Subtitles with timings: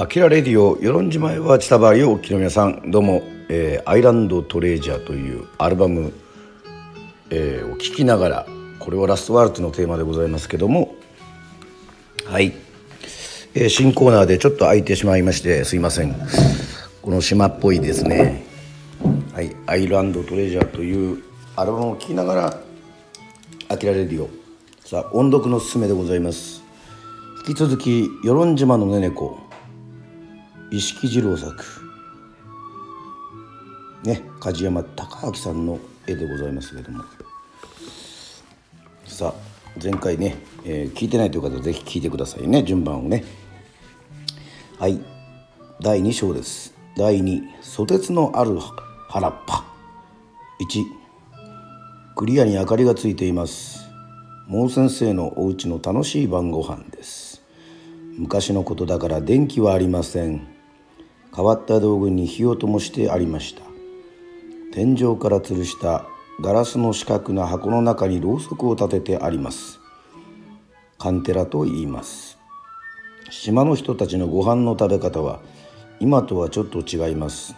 [0.00, 2.88] アキラレディオ与論島へは千葉りをおきの皆さん。
[2.92, 6.12] どうも、えー、アイランドトレジャーというアルバム、
[7.30, 8.46] えー、を聴きながら
[8.78, 10.94] これはラストワールドのテーマでございますけども。
[12.26, 12.52] はい、
[13.54, 16.14] えー、新コーナーでちょっと空いてしまいましてすいません。
[17.02, 18.44] この島っぽいですね。
[19.34, 19.56] はい。
[19.66, 21.24] アイランドトレジャーという
[21.56, 22.60] アルバムを聴きながら
[23.68, 24.30] アキラレディオ
[24.84, 26.62] さあ音読のすすめでございます。
[27.48, 29.47] 引き続き与論島のねねこ。
[30.70, 31.64] 石木次郎作。
[34.04, 37.04] ね梶山隆明さんの絵でございますけれども。
[39.06, 42.62] さあ前回ね、えー、聞いてないという方は是非聞いてくださいね。
[42.62, 43.24] 順番をね。
[44.78, 45.00] はい。
[45.80, 46.74] 第2章です。
[46.98, 48.58] 第2「ソテツのある
[49.08, 49.64] 原っぱ」
[50.60, 50.84] 1
[52.14, 53.88] クリアに明かりがついています。
[54.50, 57.42] 毛先生のお家の楽しい晩ご飯です。
[58.18, 60.57] 昔のことだから電気はありません。
[61.38, 63.62] 変わった道具に火を灯してありました。
[64.72, 66.04] 天井から吊るした
[66.40, 69.78] ガラスの四角な箱の中にろうそくを立ててあります。
[70.98, 72.38] カンテラと言います。
[73.30, 75.38] 島の人たちのご飯の食べ方は
[76.00, 77.54] 今とはちょっと違います。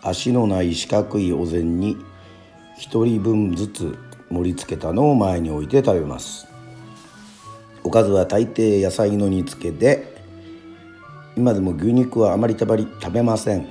[0.00, 1.98] 足のない四角いお膳に
[2.78, 3.98] 一人分ずつ
[4.30, 6.46] 盛り付けたのを前に置いて食べます。
[7.84, 10.15] おかずは大抵野菜の煮付けで
[11.36, 13.66] 今でも牛肉はあまりたばり食べません。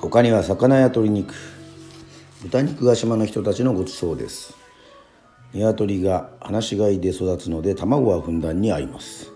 [0.00, 1.34] 他には魚や鶏肉。
[2.42, 4.56] 豚肉が島の人たちのごちそうです。
[5.54, 9.30] 鶏が放し飼いで育つので卵はふんだんに合います。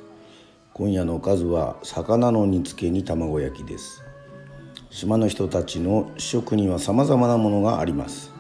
[0.75, 4.03] 今夜のおかずは魚の煮付けに卵焼きです。
[4.91, 8.33] 島の人たちの主食には様々なものがあります。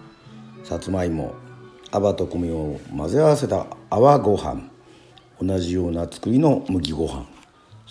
[0.64, 1.34] さつまいも
[1.92, 4.68] 泡と米を混ぜ合わせた泡ご飯。
[5.40, 7.39] 同じような作りの麦ご飯。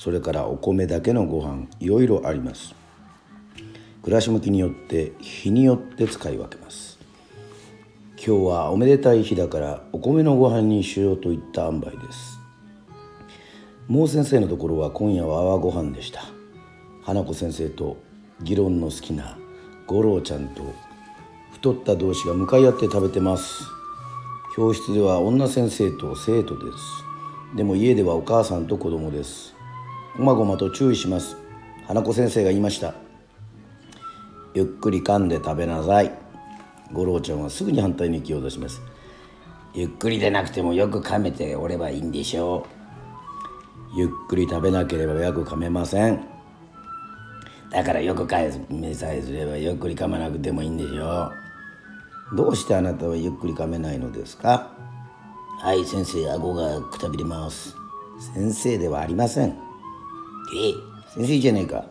[0.02, 2.73] それからお米だけのご飯いろいろあります。
[4.02, 6.97] 暮らし向きによって日によって使い分けます。
[8.16, 12.40] 今日はおめでたい日だからお米のご飯にしようといった塩梅です。
[13.90, 16.22] 毛先生のところは今夜は泡ご飯でした。
[17.03, 17.97] 花子先生と
[18.41, 19.38] 議論の好きな
[19.85, 20.62] 五郎ちゃんと
[21.51, 23.66] 太った同士が向かい合って食べてます。
[24.56, 26.72] 教室では女先生と生徒で
[27.51, 27.57] す。
[27.57, 29.59] でも家ではお母さんと子供です。
[30.18, 31.38] ごまごまと注意します。
[31.88, 32.94] 花子先生が言いました。
[34.53, 36.12] ゆっくり噛んで食べなさい。
[36.92, 38.81] 五郎ちゃんはすぐに反対に気を出します。
[39.74, 42.66] ゆっくりでなくてもよく噛めておればいいんでしょ
[43.96, 43.98] う。
[43.98, 46.19] ゆっくり食べなければよく噛めません。
[47.72, 51.31] だからよく噛めさえすればゆっくり噛まなくてもいいんでしょ
[52.34, 52.36] う。
[52.36, 54.72] どうしてあなたはゆっくり噛めないのですか？
[55.59, 57.75] はい先生顎がくたびれます。
[58.34, 59.69] 先生ではありません。
[60.56, 60.74] え
[61.14, 61.86] 先生じゃねえか。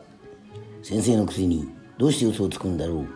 [0.83, 3.07] 先生のくせにどうして嘘をつくんだろう。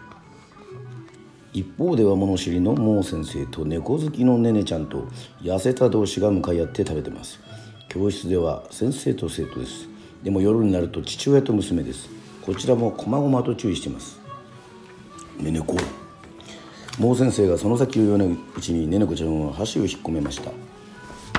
[1.52, 5.06] 一方では物知りのモー先生と猫好きのねねちゃんと
[5.42, 7.40] 痩せた同士が向かい合って食べてます。
[7.88, 9.88] 教室では先生と生徒です。
[10.22, 12.08] でも夜になると父親と娘です。
[12.44, 14.18] こちらも細々と注意してます。
[15.38, 15.76] ねねこ。
[16.98, 20.50] モー先生がその先を言わないうちにねねこちゃんは箸を引っ込めました。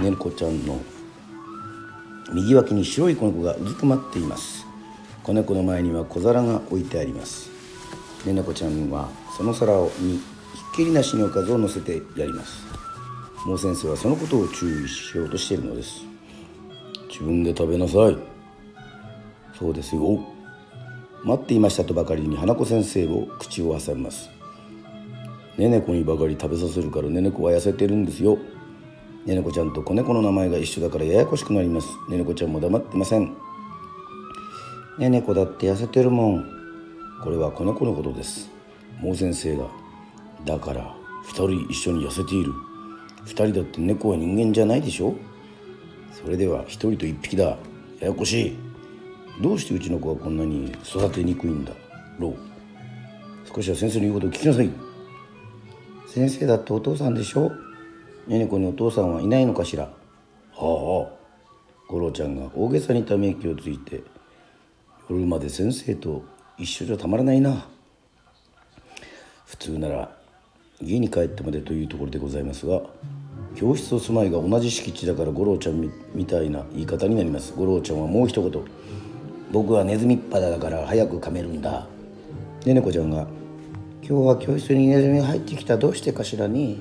[0.02, 0.80] ねねこちゃんの
[2.34, 4.66] 右脇に白い子猫がうずくまっています。
[5.24, 7.50] 子猫の前には小皿が置いてあります。
[8.26, 10.20] ねなこちゃんはその皿をにひ
[10.74, 12.66] っきりなしにおかずを乗せてやります。
[13.46, 16.02] もう先生はそのことを注意しようとしているのです。
[17.10, 18.18] 自分で食べなさい。
[19.58, 20.20] そうですよ。
[21.24, 24.30] 待っていましたとばかりに花子先生を口を挟みます。
[25.58, 28.40] ねねこにばかり食べさせるからねねこは痩せてるんですよ。
[29.26, 31.88] ねねこちゃんと子猫の名前が一緒だからややこしくなります。
[32.10, 33.34] ねねこちゃんも黙ってません。
[34.98, 36.46] ねねこだって痩せてるもん。
[37.24, 38.50] これは子猫のことです。
[39.00, 39.68] もう先生が
[40.46, 42.52] だから二人一緒に痩せている
[43.24, 45.16] 二人だって猫は人間じゃないでしょ。
[46.12, 47.58] それでは一人と一匹だ。
[48.02, 48.58] ややこしい。
[49.42, 51.72] どうしてうちの子はこんなに育てにくいんだ
[52.20, 52.36] ろう。
[53.56, 54.70] 少しは先生の言うことを聞きなさい。
[56.08, 57.52] 先生だってお父さんでしょ。
[58.28, 59.84] ねねこにお父さんはいないのかしら？
[59.84, 59.90] は
[60.56, 60.64] あ
[61.90, 64.04] 五郎ちゃんが大げさにため息をついて
[65.10, 66.24] 夜まで先生と
[66.58, 67.68] 一緒じゃたまらないな。
[69.46, 70.16] 普通なら
[70.82, 72.82] 家に帰ってまでというところでございますが
[73.56, 77.54] 教室と住まいが同じ敷地だから五郎ちゃんみたいな言い方になります。
[77.56, 78.64] 五郎ちゃんはもう一言。
[79.52, 81.86] 僕はネズミっ肌だから早く噛めるんだ。
[82.66, 83.28] ねねこちゃんが
[84.02, 86.78] 今日は教室にネズミが入ってきたどうしてかしらね。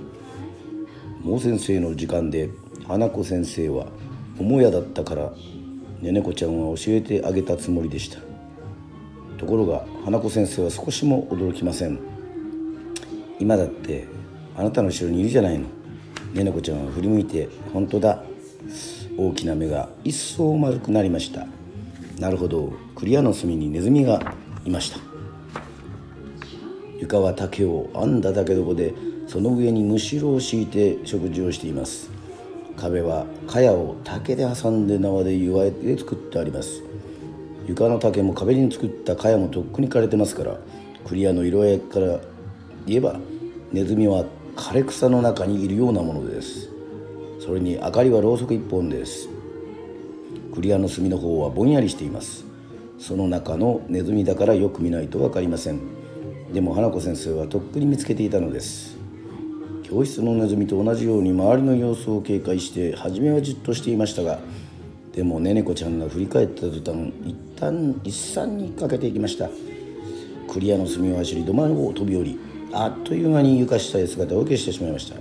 [1.25, 2.51] 毛先生の時間で
[2.87, 3.87] 花子先生は
[4.39, 5.33] 母屋だったから
[6.01, 8.19] ねねこちゃんは教えてあげたつもりでした。
[9.39, 11.99] ところが花子先生は少しも驚きません。
[13.39, 14.07] 今だって
[14.57, 15.67] あなたの後ろにいるじゃないの。
[16.35, 18.23] ねねこちゃんは振り向いて本当だ。
[19.17, 21.47] 大きな目が一層丸くなりました。
[22.19, 22.73] なるほど。
[22.97, 24.35] クリアの隅にネズミが
[24.65, 24.99] いました。
[26.99, 28.95] 床は竹を編んだ竹床で
[29.32, 32.11] その上にむしろを敷いて食事をしています。
[32.76, 36.82] 壁は茅を竹で挟んで縄で祝いで作ってあります。
[37.67, 40.58] 床の竹も壁に作った茅もとっくに枯れてますから
[41.06, 42.20] クリアの色合いから
[42.87, 43.19] 言えば
[43.73, 46.69] ネズミは枯れ草の中にいるようなものです。
[47.40, 49.31] それに明かりはろうそく一本です。
[50.55, 52.44] クリアの隅の方はぼんやりしています。
[52.99, 55.81] その中のネズミだからよく見ないと分かりません。
[56.52, 58.92] でも花子先生はとっくに見つけていたのです。
[59.93, 64.39] 教室のネズミと同じように周りの様子を警戒して初めはじっとしていましたが
[65.12, 69.50] でもねねこちゃんが振り返った途端一旦一産にかけていきました。
[70.50, 72.39] クリアの隅を走り土間を飛び降り
[72.73, 75.17] あっという間に床下へ姿を消してしまいました。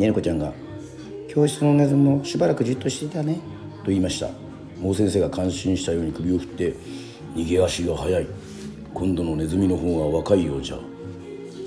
[0.00, 0.52] ねねこちゃんが
[1.30, 3.34] 「教室のネズミもしばらくじっとしていたね」
[3.84, 4.30] と言いました。
[4.80, 6.74] もう先生が感心したように首を振って
[7.36, 8.26] 「逃げ足が速い。
[8.92, 10.78] 今度のネズミの方が若いようじゃ」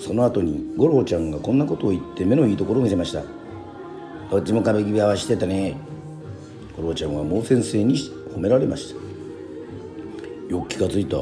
[0.03, 3.23] その後に五郎ちゃんがこんなことを言って目のいいところを見せました
[4.29, 5.77] 「どっちも壁際はしてたね」
[6.75, 7.95] 五郎ちゃんはもう先生に
[8.35, 10.53] 褒められました。
[10.53, 11.17] よく気がついた。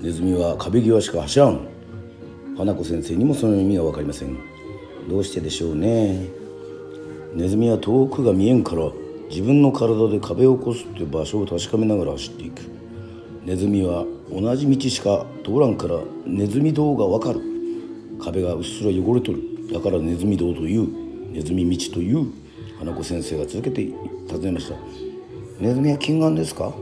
[0.00, 1.60] ネズミは壁際しか走らん。
[2.56, 4.36] 花子先生にもその意味が分かりません。
[5.08, 6.26] どうしてでしょうね。
[7.34, 8.90] ネズミは遠くが見えんから
[9.28, 12.62] 自分の体で壁を越すって場所を確かめながら走っていく。
[13.44, 17.49] ネズミは同じ道しか通らんからネズミ道がわかる。
[18.22, 19.40] 壁がうっすら汚れとる。
[19.72, 22.32] だからネズミ道というネズミ道という
[22.78, 23.84] 花子先生が続けて
[24.26, 24.76] 尋ねました。
[25.60, 26.72] ネズミは金眼ですか？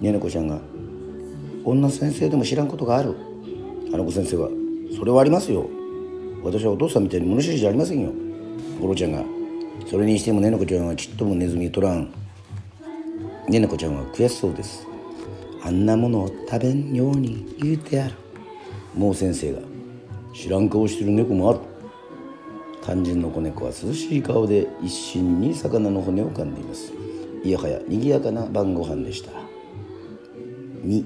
[0.00, 0.60] ねねこちゃんが。
[1.64, 3.14] 女先生でも知らんことがある。
[3.90, 4.48] 花子先生は
[4.98, 5.68] それはありますよ。
[6.42, 8.12] 私はお父さんみたいに物知りじゃありませんよ。
[8.80, 9.24] ゴロちゃんが
[9.90, 12.12] それにしてもねねこちゃんはちっともネズミ取らん。
[13.48, 14.86] ねねこちゃんは悔しそうです。
[15.62, 18.14] あんなものを食べんように言うてある。
[18.94, 19.60] もう先生が
[20.36, 21.60] 知らん顔してる猫もある。
[22.82, 26.92] 肝心の子猫は涼しい顔で一心に魚の骨を噛んでいます。
[27.42, 29.30] いやはや賑やかな晩ご飯でした。
[30.84, 31.04] 2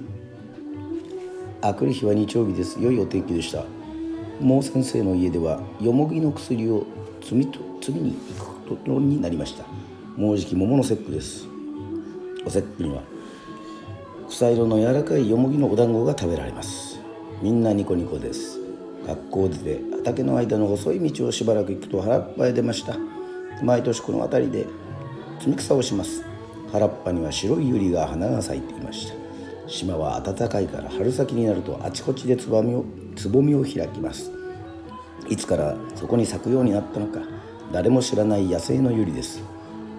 [1.62, 2.82] あくる日は日曜日です。
[2.82, 3.65] 良いお天気でした。
[4.41, 6.85] もう先生の家ではよもぎの薬を
[7.21, 9.65] 摘みと摘みに行くことになりました。
[10.17, 11.47] もうじき桃の節句です。
[12.44, 13.03] お節句には
[14.29, 16.99] 草色の柔らかいよもぎのお団子が食べられます。
[17.41, 18.59] みんなニコニコです。
[19.10, 22.96] 学校出て畑の間の細い道をしばらく行くと原っぱへ出ました。
[23.62, 24.66] 毎年この辺りで
[25.40, 26.24] 摘み草をします。
[26.70, 29.14] 原っぱには白い百合が花が咲いていました。
[29.66, 32.84] 島は暖かいから春先になるとあちこちでつぼみを
[33.16, 34.30] つぼみを開きます。
[35.28, 37.20] いつからそこに咲くようになったのか
[37.72, 39.42] 誰も知らない野生のユリです。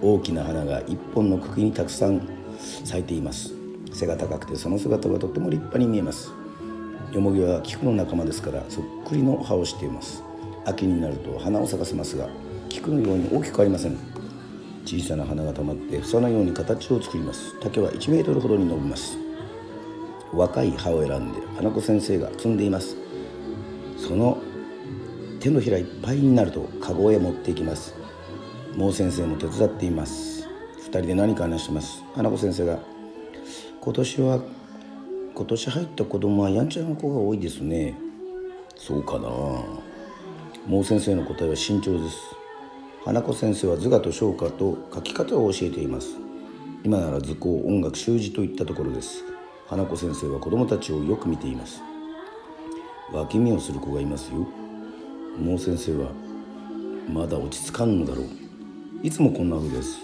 [0.00, 2.26] 大きな花が一本の茎にたくさん
[2.58, 3.52] 咲いています。
[3.92, 6.32] 背が高くてその姿はとても立派に見えます。
[7.12, 10.22] ヨモギは菊の仲間ですからそっくりの葉をしています。
[10.64, 12.28] 秋になると花を咲かせますが
[12.70, 13.98] 菊のように大きくありません。
[14.86, 17.60] 小さな花がたまって房のように形を作ります。
[17.60, 19.18] 竹は1メートルほどに伸びます。
[20.32, 22.96] 若い葉を選んで花子先生が摘んでいます。
[23.98, 24.38] その
[25.38, 27.94] 手のひらいっぱいになるとカゴへ持っていきます。
[28.74, 30.48] もう先生も手伝っています。
[30.78, 32.02] 2人で何か話してます。
[32.14, 32.78] 花子先生が
[33.82, 34.40] 今年は
[35.34, 37.94] 今年入った子供はやんちゃな子が多いですね。
[38.76, 39.28] そうかな。
[40.66, 42.18] もう先生の答えは慎重です。
[43.04, 46.16] 花子先生は図画と唱歌と書き方を教えています。
[46.84, 49.24] 今なら図工音楽習字といったところです。
[49.66, 51.80] 花子先生は子供たちをよく見ています。
[53.12, 54.46] 脇見をする子がいますよ。
[55.38, 56.10] もう先生は
[57.10, 58.26] まだ落ち着かんのだろう。
[59.02, 59.98] いつもこんな風です。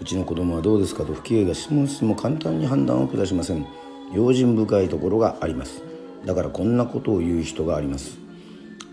[0.00, 3.83] うちの子供はどうですかと不敬が質問しても簡単に判断を下しません。
[4.12, 5.82] 用心深いところがあります。
[6.24, 8.18] だからこんなことを言う人があります。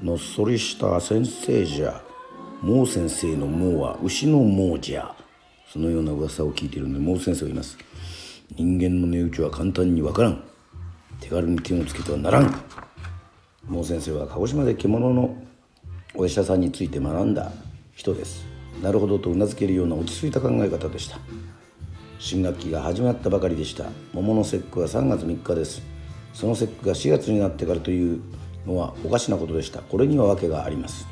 [0.01, 2.01] のっそりした先生じゃ
[2.61, 5.15] もう先生のもうは牛のもうじゃ
[5.67, 7.77] そのような噂を聞いているのでもう先生がいます。
[8.55, 10.43] 人間の値打ちは簡単にわからん。
[11.19, 12.53] 手軽に手をつけてはならん。
[13.67, 15.35] もう先生は鹿児島で獣の
[16.15, 17.51] お医者さんについて学んだ
[17.95, 18.45] 人です。
[18.81, 21.19] なるほどとうなずけるような落ち着いた考え方でした。
[22.21, 23.85] 新学期が始まったばかりでした。
[24.13, 25.81] 桃の節句は3月3日です。
[26.35, 28.21] その節句が4月になってからという
[28.67, 29.79] のはおかしなことでした。
[29.81, 31.07] これには訳があります。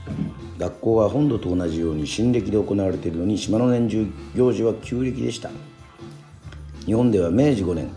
[0.60, 5.50] 学校は本土と同じように新暦で行われているのに島の年中行事は旧暦でした。
[6.86, 7.90] 日本では明治5年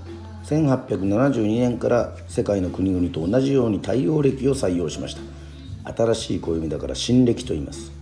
[0.45, 5.19] 1872年から世界の国々と同じように太陽暦を採用しまし
[5.85, 5.92] た。
[5.92, 7.92] 新しい暦だから新暦と言います。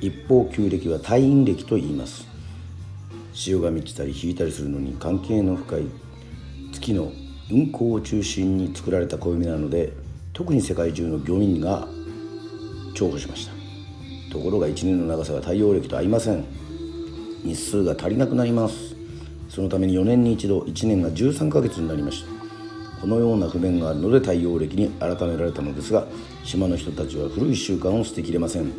[0.00, 2.29] 一方旧暦は太陰暦と言います。
[3.32, 5.82] 潮が満ちたり引いたりするのに関係の深い
[6.72, 7.12] 月の
[7.50, 9.92] 運行を中心に作られた暦なので
[10.32, 11.88] 特に世界中の漁民が
[12.94, 13.52] 重宝しました。
[14.32, 16.44] ところが1年の長さが太陽暦と合いません。
[17.44, 18.94] 日数が足りなくなります。
[19.48, 23.00] そのために4年に一度1年が13ヶ月になりました。
[23.00, 26.06] このような不便があるので太陽暦に改められたのですが
[26.44, 28.72] 島の人たちは古い習慣を捨てきれません。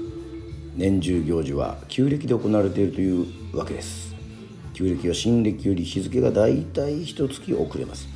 [0.76, 4.16] 年中行事は旧暦で行われているというわけです。
[4.74, 8.08] 旧暦は新暦より日付がだいたい一月遅れます。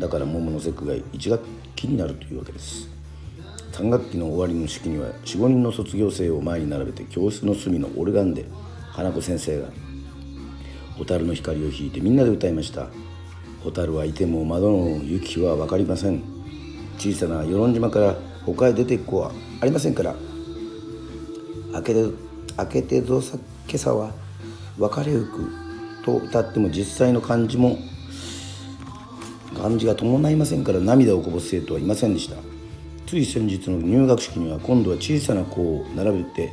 [0.00, 1.42] だから桃の節句が1学
[1.74, 2.98] 期になるというわけです。
[3.78, 8.44] 3学期の終わりの式には45人の卒業生を前に並べて教室の隅のオルガンで
[8.90, 9.68] 花子先生が
[10.96, 12.88] 蛍の光を引いてみんなで歌いました
[13.62, 16.24] 蛍はいても窓の雪は分かりません
[16.98, 20.16] 小さな与論島から他へ出ていく子はありませんから
[21.74, 22.04] 開けて
[22.56, 23.38] 開けてぞさ
[23.68, 24.12] 今朝は
[24.76, 25.67] 別れゆく
[26.08, 27.76] と歌っても実際の漢字も
[29.54, 32.36] 漢字が伴いませんから涙をこぼす生徒はいませんでした。
[33.06, 36.52] つい先日の入学式には今度は小さな子を並べて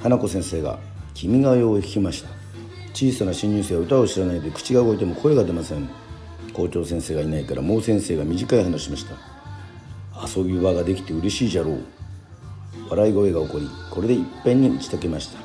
[0.00, 0.78] 花子先生が
[1.14, 2.28] 「君が代」を弾きました。
[2.92, 5.88] 小さな新入生は歌を知らないで口が動いても声が出ません。
[6.52, 9.14] 校長先生がいないからもう先生が短い話しました。
[10.38, 11.78] 遊び場ができて嬉しいじゃろう。
[12.90, 15.38] 笑い声が起こりこれでいっぺんに打ち解けました。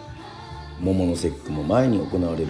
[0.81, 2.47] 桃の節句も前に行われる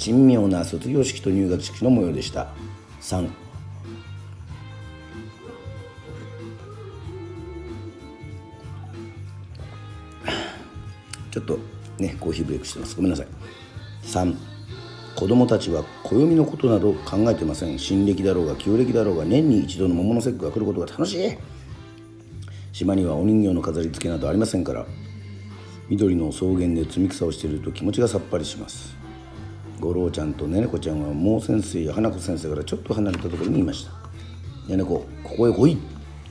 [0.00, 2.48] 珍妙な卒業式と入学式の模様でした。
[3.02, 3.28] 3
[11.30, 11.58] ちょっと
[11.98, 12.96] ねコーヒーブレイクしてます。
[12.96, 13.26] ごめんなさい。
[14.04, 14.34] 3
[15.16, 17.78] 子供たちは暦のことなど考えてません。
[17.78, 21.36] 新暦だろうが旧暦だろうが年に一度の桃の節句が来ることが楽しい。
[22.72, 24.86] 島にはお人形の飾り付けなどありませんから
[25.90, 28.99] 緑の草原で摘み草をしていると気持ちがさっぱりします。
[29.80, 33.92] 五郎ちゃんとねねこちゃんはもう先生や花子先生からちょっと離れたところにいました。
[34.68, 35.78] ねねこここへ来い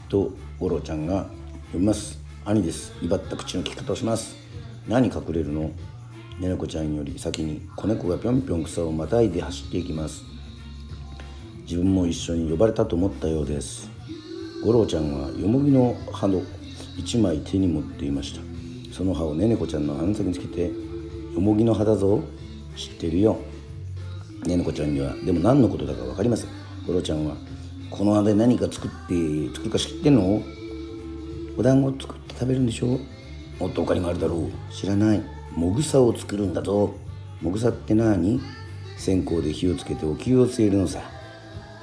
[0.07, 1.25] と五郎ちゃんが
[1.73, 2.19] 呼びます。
[2.45, 2.93] 兄です。
[3.01, 4.35] 威張った口の利き方をします。
[4.87, 5.71] 何隠れるの？
[6.39, 10.23] ねねこちゃんより先に子猫がぴょんぴょん草をまたいで走っていきます。
[11.63, 13.89] 自分も一緒に呼ばれたと思ったようです。
[14.63, 16.41] 五郎ちゃんはよもぎの葉の
[16.97, 18.41] 一枚手に持っていました。
[18.93, 20.71] その葉をねねこちゃんの鼻先につけて
[21.33, 22.21] 「よもぎの葉だぞ。
[22.79, 23.37] 知ってるよ」
[24.47, 25.13] ねねこちゃんには。
[25.25, 26.49] でも何のことだか分かりません。
[26.87, 27.35] 五郎ちゃんは
[27.91, 30.41] 「この葉で何か作って作るか知ってんの？
[31.57, 32.99] お団子作って食べるんでしょ？
[33.59, 34.73] もっと他にもあるだろう。
[34.73, 35.21] 知らない。
[35.53, 36.93] もぐさを作るんだぞ。
[37.41, 38.39] もぐさって何？
[38.97, 41.01] 線香で火をつけてお灸を据えるのさ。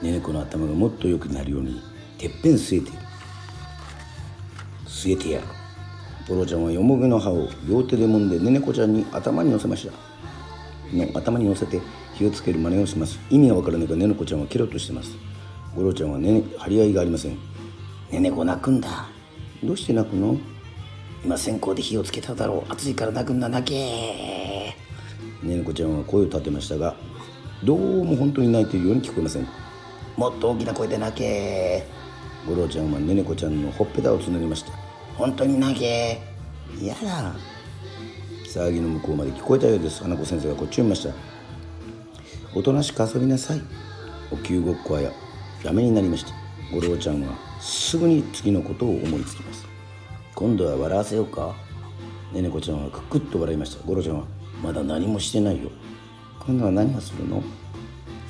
[0.03, 1.81] ねねこの頭がもっと良くなるように
[2.17, 2.91] てっぺん据えて。
[4.87, 5.47] 据えてやる。
[6.29, 9.93] ゴロちゃんはよもぎの葉を両手で揉んでねねこちゃんに頭に乗せました。
[10.93, 11.81] の頭に乗せて
[12.14, 13.19] 火をつける真似をします。
[13.31, 15.16] 意味がわからないかねねこちゃんはケロッとしてます。
[15.75, 17.38] ゴロちゃんはねね張り合いがありません。
[18.11, 19.09] ねねこ泣くんだ。
[19.62, 20.38] どうして泣くの？
[21.25, 22.73] 今線香で火をつけただろう。
[22.73, 23.49] 暑いから泣くんだ。
[23.49, 23.75] 泣け
[25.43, 26.95] ねねこちゃんは声を立てましたが
[27.64, 29.49] どうも本当に泣いているように聞こえません。
[30.16, 31.87] もっと大きな声で泣け
[32.47, 34.73] 五郎ちゃんはねねこちゃんのほっぺたをつねりました。
[35.16, 36.21] 本当に泣け
[36.81, 37.35] やだ。
[38.56, 41.14] 騒ぎの向こうまで聞こえたようです花子先生がこっちを見ました
[42.54, 43.60] おとなしく遊びなさい
[44.32, 45.12] お灸ごっこはや
[45.62, 46.32] やめになりました
[46.72, 49.66] 五郎ちゃんはすぐに次のことを思いつきます
[50.34, 51.54] 今度は笑わせようか
[52.32, 54.25] ねねこちゃんはククッと笑いましたゴロちゃんは
[54.62, 55.70] まだ何もしてないよ
[56.46, 57.42] 今度は何をするの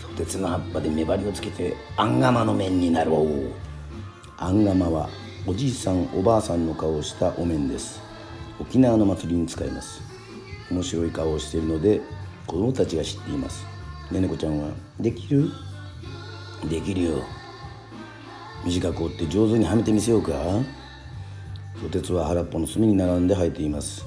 [0.02, 3.52] ソテツの葉っぱで目張りをつけてアンガマの面になろう
[4.38, 5.08] アンガマは
[5.46, 8.00] おじいさんおばあさんの顔をしたお面です
[8.58, 10.15] 沖縄の祭りに使います
[10.70, 12.00] 面白い顔をしているので
[12.46, 13.64] 子供たちが知っています。
[14.10, 14.70] ねねこちゃんは
[15.00, 15.50] できる？
[16.68, 17.22] できるよ。
[18.64, 20.32] 短く折って上手にはめてみせようか。
[21.80, 24.04] ソテツは原っぽの隅に並んで生えています。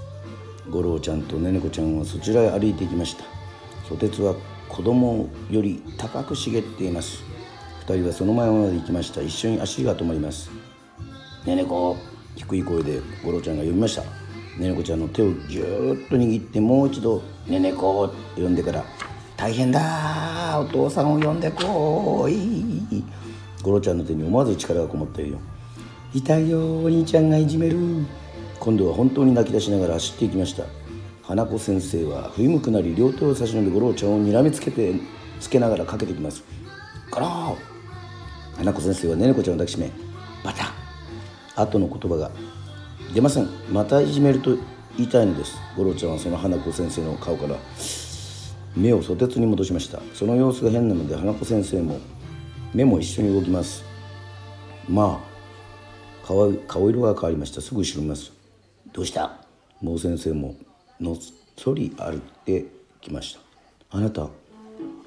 [0.69, 3.23] 五郎ちゃんとねねこちゃんはそちらへ歩いていきました。
[3.87, 4.35] ソテツは
[4.67, 7.23] 子供より高く茂っています。
[7.81, 9.21] 二人はその前まで行きました。
[9.21, 10.49] 一緒に足が止まります。
[11.45, 11.95] ねねこ
[12.35, 14.03] 低い声で五郎ちゃんが呼びました
[14.59, 18.83] ねねこちゃんの手をぎゅーっと握ってもう一度「ねねこ」って呼んでから
[19.37, 23.01] 「大変だお父さんを呼んでこい」
[23.63, 25.37] 五郎ちゃんの手に思わず力がこもったよ。
[26.13, 27.77] 痛いよお兄ちゃんがいじめる。
[28.59, 30.63] 今度は本当に泣き出しながら走っていきました。
[31.23, 34.93] 花子先生は振り向くなり両手を差し伸べ五郎ちゃんをにらみつけて
[35.39, 36.43] つけながらかけてきます。
[37.11, 37.55] ゴロー。
[38.57, 39.89] 花子先生はねねこちゃんを抱きしめ
[40.43, 40.73] バタ
[41.55, 42.31] 後の言葉が
[43.13, 43.47] 出ません。
[43.71, 44.55] またいじめると
[44.97, 45.57] 言いたいのです。
[45.75, 47.55] 五郎ちゃんはその花子先生の顔から
[48.75, 49.99] 目を蘇鉄に戻しました。
[50.13, 51.99] その様子が変なので花子先生も
[52.73, 53.83] 目も一緒に動きます。
[54.87, 57.61] まあ顔顔色が変わりました。
[57.61, 58.31] すぐ後ろ見ます。
[58.93, 59.37] どうした？
[59.81, 60.55] もう先生も
[60.99, 61.17] のっ
[61.57, 62.65] そり歩いて
[63.01, 63.39] きました。
[63.97, 64.27] あなた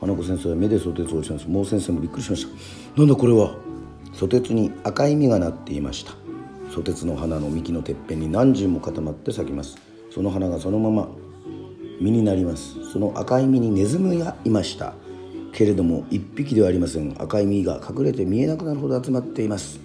[0.01, 1.49] 花子先生は目で蘇鉄をしたんです。
[1.49, 3.01] もう先生もびっくりしました。
[3.01, 3.55] なんだこれは？
[4.13, 6.13] 蘇鉄に赤い実がなっていました。
[6.75, 9.77] 蘇鉄の花の幹のてっぺんに何十も固まって咲きます。
[10.11, 11.09] その花がそのまま
[12.01, 12.91] 実になります。
[12.91, 14.95] その赤い実にネズミがいました。
[15.53, 17.15] けれども一匹ではありません。
[17.21, 19.81] 赤い実が隠れて見えなくなるほど集まっています。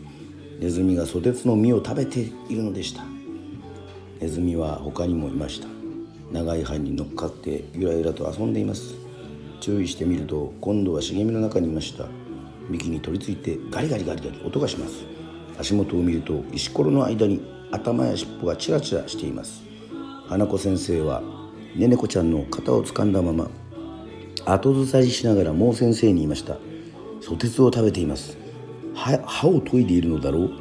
[0.62, 3.04] ネズミがソテツの実を食べているのでした。
[4.22, 5.68] ネズミは他にもいました。
[6.32, 8.96] 長い針に乗っかってゆらゆらと遊んでいます。
[9.60, 12.06] 注意してみると今度は茂みの中にいました。
[12.70, 15.17] 幹に取り付いてガリガリガリガリ音がします。
[15.58, 19.64] 足元を見ると石ころの間に頭や尻尾がチラチラしています。
[20.28, 21.22] 花子先生は
[21.76, 23.50] ねねこちゃんの肩を掴んだまま
[24.46, 26.58] 後ずさりしながらもう先生に言いました
[27.22, 28.38] 「ソテツを食べています」
[28.96, 30.52] 歯を研いでいるのだろう？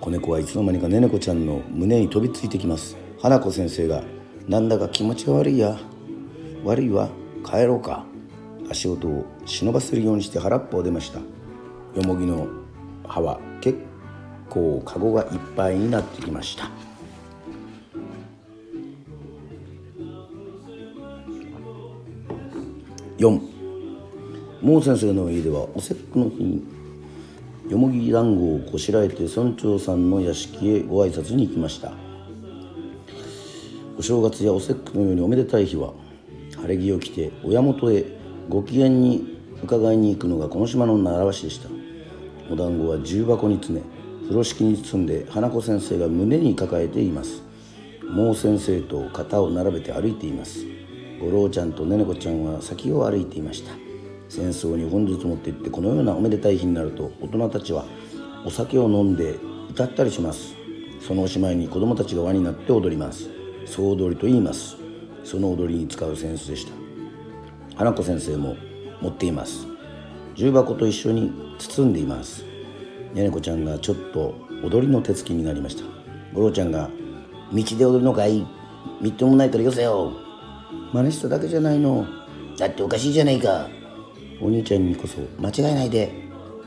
[0.00, 2.96] 子猫はいつの間にかねねこちゃんの胸に飛びついてきます。
[3.20, 4.02] 花子先生が
[4.48, 5.78] 「なんだか気持ちが悪いや。
[6.64, 7.08] 悪いわ。
[7.44, 8.04] 帰ろうか」
[8.70, 11.18] 足音を忍ばせるようにして腹っぽを出ました。
[11.18, 12.46] よもぎの
[13.10, 13.78] 葉は結
[14.48, 16.70] 構カゴがいっぱいになってきました。
[23.18, 23.40] 4
[24.62, 26.64] モー先生の家ではお節句の日に
[27.68, 31.92] よもぎ団子をこしらえて村長さんの屋敷へご挨拶に行きました。
[33.98, 35.92] お正月やお節句のようにおめでたい日は
[36.56, 38.04] 晴れ着を着て親元へ
[38.48, 41.79] ご機嫌に伺いに行くのがこの島の習わしでした。
[42.50, 43.86] お団子は重箱に詰め
[44.22, 47.42] 風呂敷に包んで花子先生が胸に抱えています。
[48.08, 50.66] もう先生と肩を並べて歩いています。
[51.20, 53.72] 五郎ちゃんとねねこちゃんは先を歩いていました。
[54.28, 57.84] 戦争に本日持って行ってこのようなおめでたい日になると大人たちは
[58.44, 59.36] お酒を飲んで
[59.70, 60.54] 歌ったりします。
[61.00, 63.28] そのおしまいに子供たちが輪になって踊ります。
[63.66, 64.76] 総踊りと言います。
[65.24, 66.72] その踊りに使う扇子でした。
[67.76, 68.56] 花子先生も
[69.00, 69.66] 持っています。
[70.40, 72.46] 重箱と一緒に包んでいます。
[73.12, 75.84] ねねこちゃんがちょっと踊りの手つきになりました。
[76.32, 76.88] 五郎ちゃんが
[77.52, 78.46] 「道で踊るのかい。
[79.02, 80.14] みっともないからよせよ
[80.94, 82.06] 真似しただけじゃないの。
[82.56, 83.68] だっておかしいじゃないか。
[84.40, 86.10] お兄ちゃんにこそ間違えないで。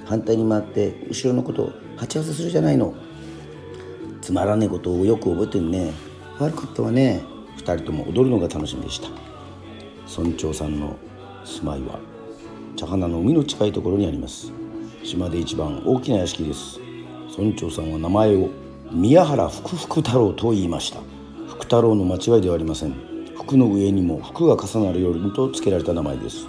[0.06, 2.94] 反対に回って後ろのことを鉢合わせするじゃないの。
[4.22, 5.94] つまらねえことをよく覚えてるね。
[6.38, 7.24] 悪かったわね。
[7.58, 9.08] 2人とも踊るのが楽しみでした。
[10.16, 10.96] 村長さんの
[11.44, 12.13] 住まいは
[12.76, 14.52] 茶花の海の近いところにあります。
[15.04, 16.80] 島で一番大きな屋敷です。
[17.38, 18.50] 村長さんは名前を
[18.92, 21.00] 宮原福福太郎と言いました。
[21.48, 22.94] 福太郎の間違いではありません。
[23.36, 26.48] 服の上にも服が重なるようにと付けられた名前です。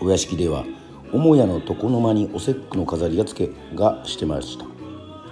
[0.00, 0.64] お屋敷では
[1.12, 4.66] 母屋の床の間にお節句の飾りが付けがしてました。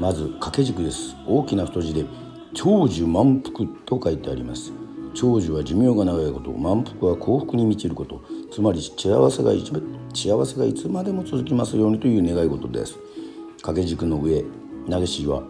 [0.00, 1.14] まず掛け軸です。
[1.26, 2.04] 大きな太字で
[2.52, 4.72] 長寿満腹と書いてあります。
[5.14, 8.22] 長寿は寿命が長いこと満腹は幸福に満ちること。
[8.55, 9.73] つまり幸せが一
[10.14, 12.95] 幸せがいつまでも続きますようにという願い事です。
[13.57, 14.45] 掛け軸の上
[14.88, 15.43] 投げ師は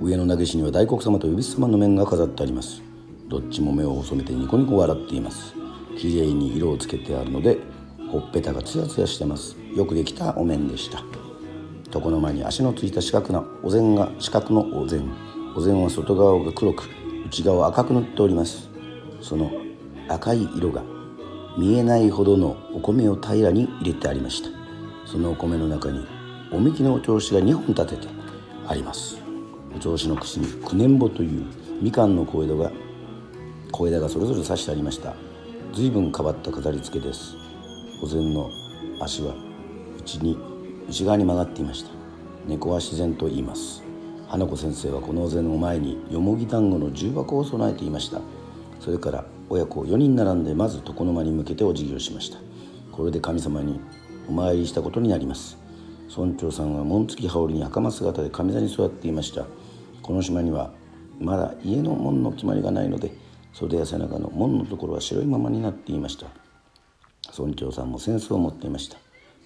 [0.00, 2.80] 上の投げ師には大黒様と恵比寿様の面が飾ってあります。
[3.26, 5.54] どっちも目を細めてニコニコ笑っています。
[5.98, 7.58] きれいに色をつけてあるので
[8.12, 9.56] ほっぺたがツヤツヤしてます。
[9.74, 11.02] よくできたお面でした。
[11.92, 15.02] 床の間に足のついた四角なお膳が四角のお膳。
[15.56, 16.84] お膳は外側が黒く
[17.26, 18.70] 内側赤く塗っております。
[19.20, 19.50] その
[20.08, 20.84] 赤い色が
[21.58, 24.48] 見えないほどのお米を平らに入れてありました。
[25.04, 26.06] そのお米の中に
[26.52, 28.08] おみきのお調子が2本立てて
[28.68, 29.20] あります。
[29.74, 31.44] お調子の口に九年穂という
[31.82, 32.70] みかんの小枝が
[33.72, 35.14] 小枝がそれぞれ刺してありました。
[35.74, 37.34] 随分変わった飾り付けです。
[38.04, 38.48] お膳の
[39.00, 39.34] 足は
[39.98, 40.38] 内に
[40.88, 41.90] 内側に曲がっていました。
[42.46, 43.82] 猫足膳と言います。
[44.28, 48.20] 花子先生はこのお膳を前によもぎ団子の重箱を備えていました。
[48.78, 52.38] それから親子4人並んでまず床の間に向けてお辞儀をしました。
[52.92, 53.80] これで神様に
[54.28, 55.56] お参りしたことになります。
[56.14, 59.46] 村長さんは紋付き羽織に袴姿で上座に座っていました。
[60.02, 60.72] この島には
[61.20, 63.12] まだ家の門の決まりがないので
[63.52, 66.26] 袖や背中の門のところは白いままになっていました。
[67.38, 68.98] 村長さんも扇子を持っていました。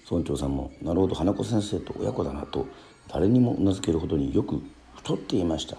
[0.09, 2.67] 村長さんもなるほど花子先生と親子だなと
[3.07, 4.61] 誰にもうなずけるほどによく
[4.95, 5.77] 太っていました。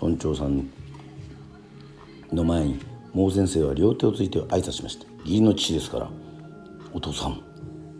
[0.00, 0.70] 村長さん
[2.32, 6.10] の前に毛先生は両手をついて挨拶しました義理の父ですから
[6.92, 7.40] お父さん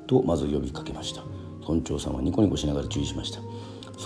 [0.07, 1.23] とまず呼びかけました。
[1.67, 3.41] 村長さんはニコニコしながら注意しました。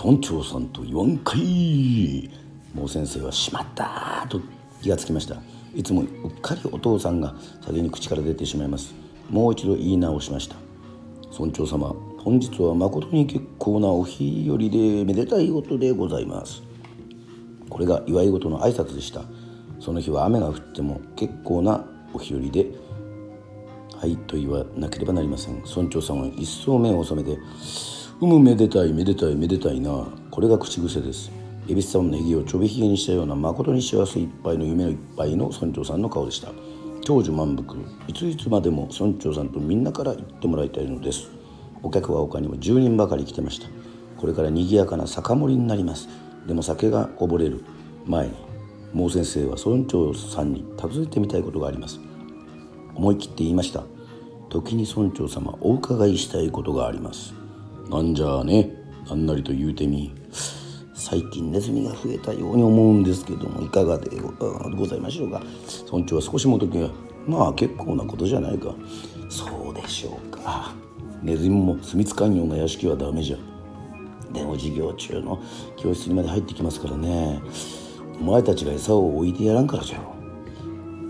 [0.03, 2.29] 村長さんと言わんかい
[2.73, 4.39] もう先生はしまったと
[4.81, 5.35] 気がつきました。
[5.75, 6.07] いつもうっ
[6.41, 8.93] かりお父さんが先に口から出てしまいます。
[9.29, 10.55] もう一度言い直しました。
[11.37, 16.63] 村長様本日は誠に結構なお日和でめでたいことでございます。
[17.69, 19.23] これが祝い事の挨拶でした。
[19.79, 22.67] その日は雨が降っても結構なお日和で
[23.95, 25.61] はいと言わなければなりません。
[25.63, 27.37] 村長さんは一層目を染めて
[28.21, 30.07] うむめでたいめでたいめでたいな。
[30.31, 31.31] これが口癖です。
[31.67, 36.49] 恵比寿様のひげをちょびひげにしたような誠に幸せいっぱいの夢のいっぱいの村長さんの顔でした。
[37.01, 37.79] 長寿満腹。
[38.07, 41.29] いついつまでも村長さんとみんなから言ってもらいたいのです。
[41.83, 43.67] お客は他にも10人ばかり来てました。
[44.17, 46.09] これから賑やかな酒盛りになります。
[46.47, 47.63] でも酒がこぼれる
[48.05, 48.48] 前に
[48.93, 51.99] もう先生は村長さんに尋ねてみたいことがあります。
[52.95, 53.83] 思い切って言いました。
[54.49, 57.33] 時に村長様お伺いしたいことがあります。
[57.89, 58.75] なんじゃあね
[59.07, 60.13] なんなりと言うてみ
[60.93, 64.09] 最近ネズミが増えたように思うんですけどもいかがで
[64.75, 65.41] ございましょうか。
[65.91, 66.89] 村長は少しも時は
[67.27, 68.75] まあ結構なことじゃないか。
[69.29, 70.73] そうでしょうか。
[71.21, 73.37] ネズミも住みつかんような屋敷はダメじゃ。
[74.33, 75.41] でも授業中の
[75.77, 77.41] 教室にまで入ってきますからね。
[78.21, 80.13] お前たちが餌を置いてやらんからじゃろ。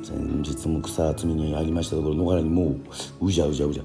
[0.04, 2.76] 先日も草摘みにありましたところ野原にも
[3.20, 3.84] ううじゃうじゃうじゃ。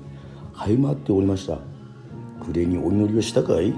[0.53, 1.59] はい回っておりました。
[2.45, 3.75] 暮れにお祈りをしたかい？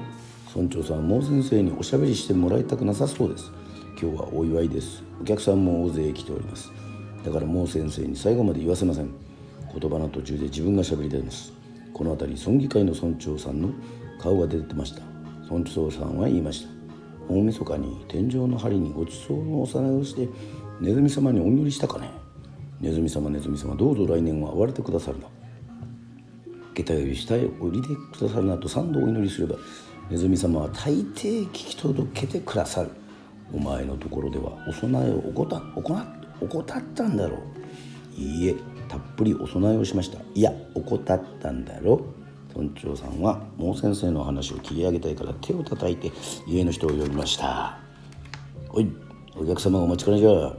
[0.54, 3.52] 村長さんもう先生におしゃべりしてもらいたくなさそうです。
[4.00, 5.04] 今日はお祝いです。
[5.20, 6.72] お客さんも大勢来ております。
[7.24, 9.11] だからもう先生に最後まで言わせません。
[9.78, 11.52] 言葉の途中で自分がしゃべり出ます。
[11.92, 13.70] この辺り村議会の村長さんの
[14.20, 15.02] 顔が出てました。
[15.50, 16.75] 村長さんは言いました。
[17.28, 20.28] 大晦日に天井の針にごちそうのおさらいをして
[20.80, 22.10] ネズミ様にお祈りしたかね？
[22.80, 25.26] ネズミ様ネズミ様どうぞ来年は哀れてくださるな。
[26.74, 29.56] 下駄より下へ降りてくださるなと三度お祈りすれば
[30.10, 32.90] ネズミ様は大抵聞き届けてくださる。
[33.52, 35.62] お前のところではお供えを怠
[36.40, 38.20] 怠ったんだろう。
[38.20, 38.54] いいえ
[38.88, 40.18] たっぷりお供えをしました。
[40.34, 42.25] いや怠ったんだろう。
[42.57, 46.11] 村長さんはもう先生の話を切り上げたいから手を叩いて
[46.47, 47.79] 家の人を呼びました。
[48.71, 48.90] おい
[49.37, 50.53] お客様お待ちかねじゃ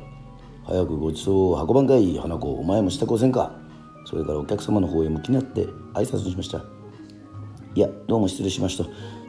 [0.66, 3.52] 早くごちそうを運ばんかい花子お前も支度をせんか。
[4.06, 6.64] それからお客様の方へ向きになって挨拶にしました。
[7.76, 8.86] いやどうも失礼しました。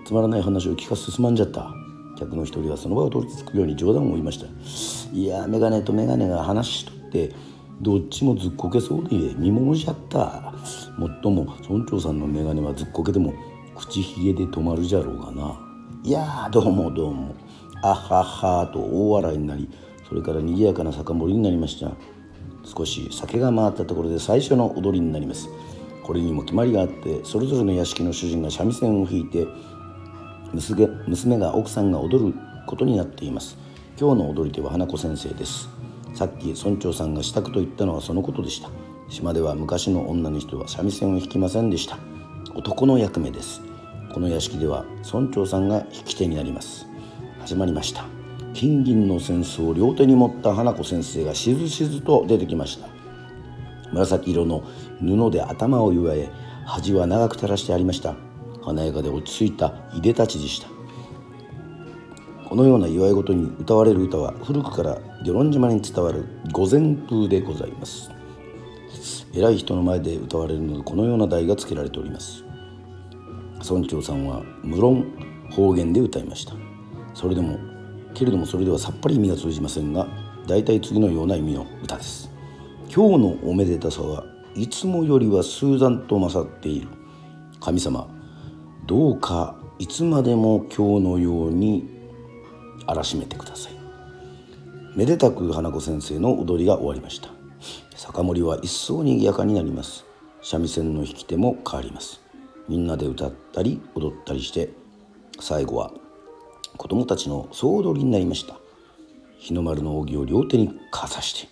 [0.07, 1.73] つまらない話を聞かせてすまんじゃった。
[2.19, 4.47] 客の一人はその場を取りつくように冗談を言いました。
[5.13, 7.33] いや眼鏡と眼鏡が話しとって
[7.81, 10.53] どっちもずっこけそうで見物じゃった。
[10.99, 13.33] もっとも村長さんの眼鏡はずっこけても
[13.77, 15.61] 口ひげで止まるじゃろうがな。
[16.03, 17.37] いやどうもどうも。
[17.83, 19.71] あははと大笑いになり
[20.09, 21.93] それから賑やかな酒盛りになりました。
[22.64, 25.49] 少し酒が回ったところで最初の踊りになります。
[26.03, 29.47] これにも決まりがあってそれぞれの屋敷の主人が三味線を弾いて
[30.53, 32.35] 娘娘が奥さんが踊る
[32.67, 33.57] ことになっています。
[34.01, 35.69] 今日の踊り手は花子先生です。
[36.14, 38.71] さっき村長さんが支度と言ったのはそのことでした。
[39.09, 41.99] 島では昔の女の人は三味線を弾きませんでした。
[42.55, 43.62] 男の役目です。
[44.12, 46.87] この屋敷では村長さんが引き手になります。
[47.40, 48.05] 始まりました。
[48.55, 52.88] 金銀の扇子を両手に持った花子先生がしずしずと出てきました。
[53.92, 54.64] 紫色の
[55.01, 56.31] 布で頭を祝え
[56.66, 58.16] 端は長く垂らしてありました。
[58.62, 60.78] 華やかで落ち着いたいでたちでした。
[62.49, 68.11] このような祝い事に歌われる歌は古くから与論島に伝わる御前風でございます。
[69.35, 72.43] 偉い人の前で歌われるのでこのような題が付けられております。
[73.71, 75.13] 村長さんは無論
[75.51, 76.55] 方言で歌いました。
[77.13, 77.59] それでも
[78.15, 80.09] けれどもそれではさっぱり意味が通じませんが
[80.47, 82.31] 大体次のような意味の歌です。
[82.91, 86.89] 今日のおめでたさはいつもよりは数段と勝っている。
[87.61, 88.09] 神様
[88.87, 91.98] どうかいつまでも今日のように
[93.05, 93.72] しめてください。
[94.96, 97.29] めでたく花子先生の踊りが終わりました。
[97.96, 100.05] 酒盛りは一層にぎやかになります。
[100.42, 102.20] 三味線の引き手も変わります。
[102.68, 104.70] みんなで歌ったり踊ったりして
[105.40, 105.90] 最後は
[106.77, 108.57] 子供たちの総踊りになりました。
[109.38, 111.48] 日の丸の扇を両手にかざし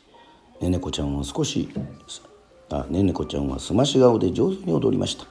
[0.61, 1.68] てねねこちゃんは少し
[2.68, 5.27] あねねこちゃんはすまし顔で上手に踊りました。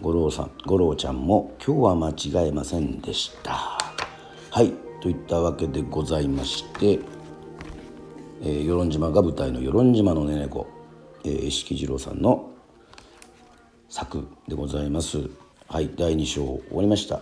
[0.00, 2.10] 五郎さん五郎ちゃんも今日は間
[2.44, 3.78] 違えませんでした。
[4.50, 4.89] はい。
[5.00, 7.00] といったわけでございまして
[8.42, 10.66] えー、与論島が舞台の与論島のねねこ、
[11.24, 12.50] えー、石木次郎さんの
[13.88, 15.18] 作でございます。
[15.68, 17.20] はい第2章終わりました。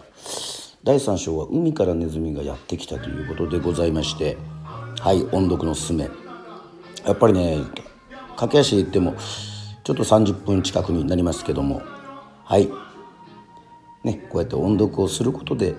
[0.84, 4.36] 第3章は海からネズミがやってきたということでございまして
[5.00, 6.08] はい音読のすすめ。
[7.04, 7.58] やっぱりね
[8.36, 9.16] 駆け足で言っても
[9.82, 11.82] ちょっと30分近くになりますけども
[12.44, 12.68] はい。
[14.04, 15.74] ねこうやって音読をすることで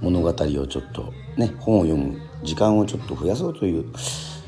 [0.00, 3.84] 物語をちょっとね本を読む時間をちょっと増やそうという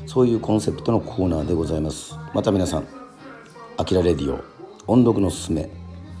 [0.05, 2.15] そういうコンセプトのコーナーでございます。
[2.33, 2.87] また皆さん
[3.77, 4.39] 「あきらレディオ
[4.87, 5.69] 音読のすすめ」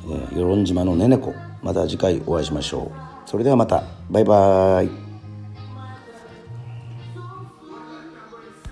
[0.09, 3.09] えー、与論島のねねこまた次回お会いしましょう。
[3.29, 3.83] それではまた。
[4.09, 5.08] バイバーイ。